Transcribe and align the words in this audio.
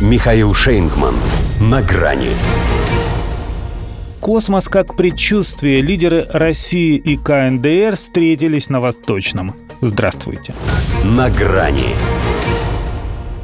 Михаил 0.00 0.54
Шейнгман. 0.54 1.14
На 1.60 1.82
грани. 1.82 2.30
Космос 4.20 4.68
как 4.68 4.94
предчувствие. 4.94 5.80
Лидеры 5.80 6.24
России 6.32 6.94
и 6.94 7.16
КНДР 7.16 7.96
встретились 7.96 8.68
на 8.68 8.80
Восточном. 8.80 9.56
Здравствуйте. 9.80 10.54
На 11.02 11.28
грани. 11.30 11.96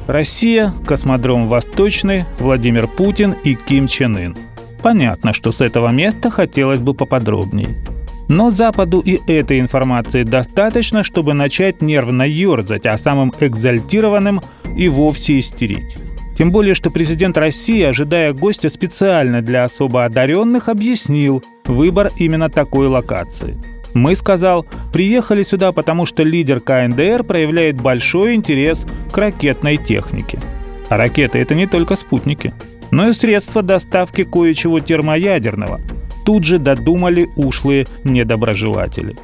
Россия, 0.06 0.72
космодром 0.86 1.48
Восточный, 1.48 2.24
Владимир 2.38 2.86
Путин 2.86 3.32
и 3.32 3.56
Ким 3.56 3.88
Чен 3.88 4.16
Ын. 4.16 4.36
Понятно, 4.80 5.32
что 5.32 5.50
с 5.50 5.60
этого 5.60 5.88
места 5.88 6.30
хотелось 6.30 6.78
бы 6.78 6.94
поподробнее. 6.94 7.84
Но 8.28 8.52
Западу 8.52 9.00
и 9.00 9.18
этой 9.26 9.58
информации 9.58 10.22
достаточно, 10.22 11.02
чтобы 11.02 11.34
начать 11.34 11.82
нервно 11.82 12.22
ерзать, 12.22 12.86
а 12.86 12.96
самым 12.96 13.32
экзальтированным 13.40 14.40
и 14.76 14.88
вовсе 14.88 15.40
истерить. 15.40 15.96
Тем 16.36 16.50
более, 16.50 16.74
что 16.74 16.90
президент 16.90 17.38
России, 17.38 17.82
ожидая 17.82 18.32
гостя 18.32 18.68
специально 18.68 19.40
для 19.40 19.64
особо 19.64 20.04
одаренных, 20.04 20.68
объяснил 20.68 21.42
выбор 21.64 22.10
именно 22.16 22.50
такой 22.50 22.88
локации. 22.88 23.56
Мы, 23.94 24.16
сказал, 24.16 24.66
приехали 24.92 25.44
сюда, 25.44 25.70
потому 25.70 26.04
что 26.04 26.24
лидер 26.24 26.58
КНДР 26.58 27.22
проявляет 27.22 27.80
большой 27.80 28.34
интерес 28.34 28.84
к 29.12 29.16
ракетной 29.16 29.76
технике. 29.76 30.40
А 30.88 30.96
ракеты— 30.96 31.38
это 31.40 31.54
не 31.54 31.66
только 31.66 31.94
спутники, 31.94 32.52
но 32.90 33.08
и 33.08 33.12
средства 33.12 33.62
доставки 33.62 34.24
кое-чего 34.24 34.80
термоядерного. 34.80 35.80
Тут 36.26 36.44
же 36.44 36.58
додумали 36.58 37.28
ушлые 37.36 37.86
недоброжелатели. 38.02 39.14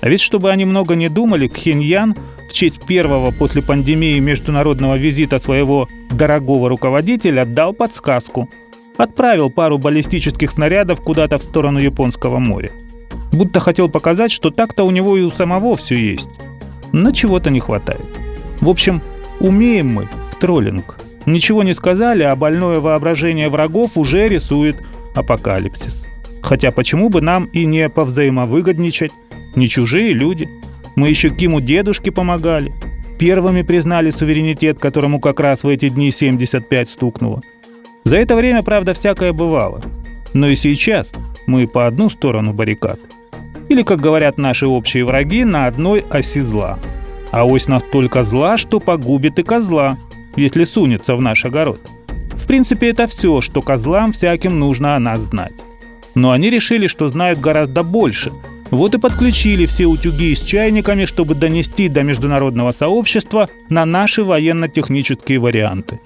А 0.00 0.08
ведь 0.08 0.20
чтобы 0.20 0.50
они 0.50 0.64
много 0.64 0.94
не 0.94 1.08
думали, 1.08 1.48
Кхеньян 1.48 2.16
в 2.48 2.52
честь 2.52 2.84
первого 2.86 3.30
после 3.30 3.62
пандемии 3.62 4.18
международного 4.18 4.96
визита 4.96 5.38
своего 5.38 5.88
дорогого 6.10 6.68
руководителя 6.68 7.44
дал 7.44 7.72
подсказку. 7.72 8.48
Отправил 8.96 9.50
пару 9.50 9.78
баллистических 9.78 10.50
снарядов 10.50 11.00
куда-то 11.00 11.38
в 11.38 11.42
сторону 11.42 11.78
Японского 11.78 12.38
моря. 12.38 12.70
Будто 13.32 13.60
хотел 13.60 13.88
показать, 13.88 14.32
что 14.32 14.50
так-то 14.50 14.84
у 14.84 14.90
него 14.90 15.16
и 15.16 15.22
у 15.22 15.30
самого 15.30 15.76
все 15.76 15.96
есть. 15.96 16.28
Но 16.92 17.12
чего-то 17.12 17.50
не 17.50 17.60
хватает. 17.60 18.04
В 18.60 18.68
общем, 18.68 19.00
умеем 19.38 19.88
мы 19.88 20.08
в 20.32 20.36
троллинг. 20.36 20.98
Ничего 21.26 21.62
не 21.62 21.74
сказали, 21.74 22.22
а 22.22 22.34
больное 22.34 22.80
воображение 22.80 23.48
врагов 23.48 23.96
уже 23.96 24.28
рисует 24.28 24.76
апокалипсис. 25.14 26.04
Хотя 26.42 26.70
почему 26.70 27.08
бы 27.08 27.20
нам 27.20 27.44
и 27.44 27.66
не 27.66 27.88
повзаимовыгодничать? 27.88 29.12
Не 29.56 29.66
чужие 29.68 30.12
люди. 30.12 30.48
Мы 30.96 31.08
еще 31.08 31.30
Киму 31.30 31.60
дедушке 31.60 32.12
помогали. 32.12 32.72
Первыми 33.18 33.62
признали 33.62 34.10
суверенитет, 34.10 34.78
которому 34.78 35.20
как 35.20 35.40
раз 35.40 35.62
в 35.62 35.68
эти 35.68 35.88
дни 35.88 36.10
75 36.10 36.88
стукнуло. 36.88 37.42
За 38.04 38.16
это 38.16 38.34
время, 38.34 38.62
правда, 38.62 38.94
всякое 38.94 39.32
бывало. 39.32 39.82
Но 40.32 40.48
и 40.48 40.54
сейчас 40.54 41.10
мы 41.46 41.66
по 41.66 41.86
одну 41.86 42.08
сторону 42.08 42.52
баррикад. 42.52 42.98
Или, 43.68 43.82
как 43.82 44.00
говорят 44.00 44.38
наши 44.38 44.66
общие 44.66 45.04
враги, 45.04 45.44
на 45.44 45.66
одной 45.66 46.04
оси 46.08 46.40
зла. 46.40 46.78
А 47.30 47.44
ось 47.44 47.68
настолько 47.68 48.24
зла, 48.24 48.56
что 48.56 48.80
погубит 48.80 49.38
и 49.38 49.42
козла, 49.42 49.96
если 50.36 50.64
сунется 50.64 51.14
в 51.14 51.20
наш 51.20 51.44
огород. 51.44 51.80
В 52.32 52.46
принципе, 52.46 52.88
это 52.88 53.06
все, 53.06 53.40
что 53.40 53.60
козлам 53.60 54.12
всяким 54.12 54.58
нужно 54.58 54.96
о 54.96 55.00
нас 55.00 55.20
знать. 55.20 55.52
Но 56.14 56.32
они 56.32 56.50
решили, 56.50 56.86
что 56.86 57.08
знают 57.08 57.38
гораздо 57.38 57.82
больше– 57.82 58.32
вот 58.70 58.94
и 58.94 58.98
подключили 58.98 59.66
все 59.66 59.86
утюги 59.86 60.34
с 60.34 60.40
чайниками, 60.40 61.04
чтобы 61.04 61.34
донести 61.34 61.88
до 61.88 62.02
международного 62.02 62.72
сообщества 62.72 63.48
на 63.68 63.84
наши 63.84 64.22
военно-технические 64.22 65.38
варианты. 65.38 66.00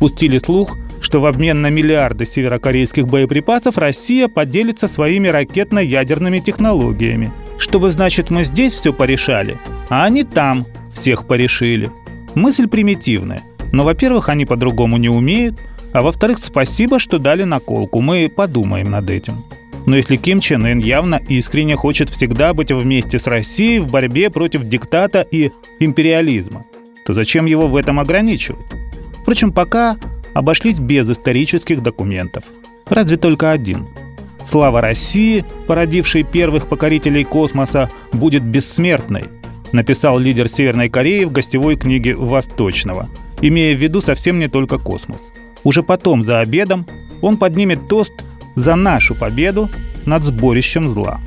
Пустили 0.00 0.38
слух, 0.38 0.76
что 1.00 1.20
в 1.20 1.26
обмен 1.26 1.62
на 1.62 1.70
миллиарды 1.70 2.26
северокорейских 2.26 3.06
боеприпасов 3.06 3.78
Россия 3.78 4.28
поделится 4.28 4.88
своими 4.88 5.28
ракетно-ядерными 5.28 6.40
технологиями. 6.40 7.32
Чтобы, 7.58 7.90
значит, 7.90 8.30
мы 8.30 8.44
здесь 8.44 8.74
все 8.74 8.92
порешали, 8.92 9.58
а 9.88 10.04
они 10.04 10.24
там 10.24 10.66
всех 10.94 11.26
порешили. 11.26 11.90
Мысль 12.34 12.68
примитивная. 12.68 13.42
Но, 13.72 13.84
во-первых, 13.84 14.28
они 14.28 14.44
по-другому 14.44 14.96
не 14.96 15.08
умеют, 15.08 15.58
а 15.92 16.02
во-вторых, 16.02 16.38
спасибо, 16.42 16.98
что 16.98 17.18
дали 17.18 17.44
наколку. 17.44 18.00
Мы 18.00 18.30
подумаем 18.34 18.90
над 18.90 19.10
этим. 19.10 19.34
Но 19.88 19.96
если 19.96 20.16
Ким 20.16 20.40
Чен 20.40 20.66
Ын 20.66 20.80
явно 20.80 21.18
искренне 21.30 21.74
хочет 21.74 22.10
всегда 22.10 22.52
быть 22.52 22.70
вместе 22.70 23.18
с 23.18 23.26
Россией 23.26 23.78
в 23.78 23.90
борьбе 23.90 24.28
против 24.28 24.64
диктата 24.64 25.22
и 25.22 25.50
империализма, 25.80 26.66
то 27.06 27.14
зачем 27.14 27.46
его 27.46 27.66
в 27.66 27.74
этом 27.74 27.98
ограничивать? 27.98 28.66
Впрочем, 29.22 29.50
пока 29.50 29.96
обошлись 30.34 30.78
без 30.78 31.08
исторических 31.08 31.82
документов. 31.82 32.44
Разве 32.90 33.16
только 33.16 33.50
один. 33.50 33.86
Слава 34.46 34.82
России, 34.82 35.42
породившей 35.66 36.22
первых 36.22 36.66
покорителей 36.66 37.24
космоса, 37.24 37.88
будет 38.12 38.42
бессмертной, 38.42 39.24
написал 39.72 40.18
лидер 40.18 40.50
Северной 40.50 40.90
Кореи 40.90 41.24
в 41.24 41.32
гостевой 41.32 41.76
книге 41.76 42.14
«Восточного», 42.14 43.08
имея 43.40 43.74
в 43.74 43.80
виду 43.80 44.02
совсем 44.02 44.38
не 44.38 44.48
только 44.48 44.76
космос. 44.76 45.22
Уже 45.64 45.82
потом, 45.82 46.24
за 46.24 46.40
обедом, 46.40 46.84
он 47.22 47.38
поднимет 47.38 47.88
тост 47.88 48.12
за 48.58 48.76
нашу 48.76 49.14
победу 49.14 49.70
над 50.04 50.24
сборищем 50.24 50.88
зла. 50.88 51.20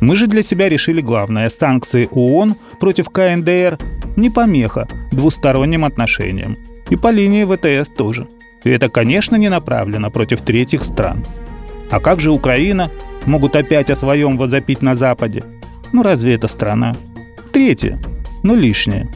Мы 0.00 0.16
же 0.16 0.26
для 0.26 0.42
себя 0.42 0.68
решили 0.68 1.00
главное– 1.00 1.48
санкции 1.50 2.08
ООН 2.10 2.56
против 2.80 3.10
КНДР 3.10 3.78
не 4.16 4.30
помеха 4.30 4.88
двусторонним 5.12 5.84
отношениям. 5.84 6.56
И 6.90 6.96
по 6.96 7.10
линии 7.10 7.44
ВТС 7.44 7.88
тоже. 7.88 8.26
И 8.64 8.70
это, 8.70 8.88
конечно, 8.88 9.36
не 9.36 9.48
направлено 9.48 10.10
против 10.10 10.42
третьих 10.42 10.82
стран. 10.82 11.24
А 11.90 12.00
как 12.00 12.20
же 12.20 12.30
Украина? 12.30 12.90
Могут 13.24 13.56
опять 13.56 13.90
о 13.90 13.96
своем 13.96 14.36
возопить 14.36 14.82
на 14.82 14.96
Западе. 14.96 15.44
Ну 15.92 16.02
разве 16.02 16.34
это 16.34 16.48
страна? 16.48 16.96
Третье, 17.52 17.98
но 18.42 18.54
лишнее. 18.54 19.08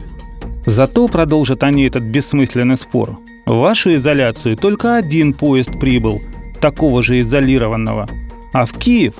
Зато 0.65 1.07
продолжат 1.07 1.63
они 1.63 1.83
этот 1.83 2.03
бессмысленный 2.03 2.77
спор. 2.77 3.17
В 3.45 3.57
вашу 3.57 3.91
изоляцию 3.91 4.55
только 4.55 4.95
один 4.95 5.33
поезд 5.33 5.79
прибыл– 5.79 6.21
такого 6.59 7.03
же 7.03 7.19
изолированного. 7.19 8.07
А 8.53 8.65
в 8.65 8.73
Киев 8.73 9.13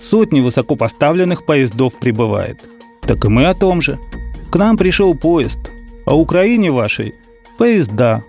сотни 0.00 0.40
высокопоставленных 0.40 1.44
поездов 1.44 1.94
прибывает. 1.94 2.60
Так 3.00 3.24
и 3.24 3.28
мы 3.28 3.46
о 3.46 3.54
том 3.54 3.80
же. 3.80 3.98
К 4.50 4.56
нам 4.56 4.76
пришел 4.76 5.14
поезд, 5.14 5.58
а 6.06 6.16
Украине 6.16 6.70
вашей– 6.70 7.14
поезда. 7.58 8.22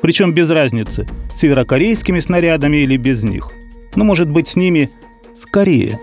Причем 0.00 0.32
без 0.32 0.50
разницы, 0.50 1.06
с 1.34 1.40
северокорейскими 1.40 2.20
снарядами 2.20 2.78
или 2.78 2.96
без 2.96 3.22
них. 3.22 3.50
Ну, 3.94 4.04
может 4.04 4.28
быть, 4.28 4.48
с 4.48 4.56
ними 4.56 4.90
скорее. 5.40 5.98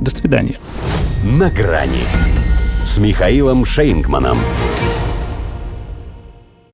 До 0.00 0.10
свидания. 0.10 0.58
На 1.24 1.50
грани 1.50 2.04
с 2.84 2.98
Михаилом 2.98 3.64
Шейнгманом. 3.64 4.38